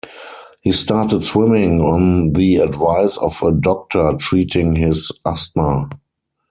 [0.61, 5.91] He started swimming on the advice of a doctor treating his asthma.